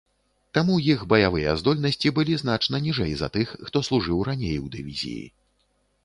[0.57, 5.27] Таму іх баявыя здольнасці былі значна ніжэй за тых, хто служыў раней у дывізіі.